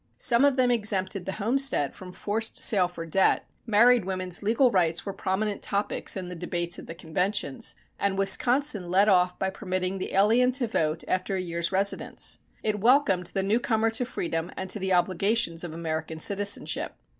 [0.17, 5.05] Some of them exempted the homestead from forced sale for debt; married women's legal rights
[5.05, 9.99] were prominent topics in the debates of the conventions, and Wisconsin led off by permitting
[9.99, 12.39] the alien to vote after a year's residence.
[12.63, 16.95] It welcomed the newcomer to the freedom and to the obligations of American citizenship.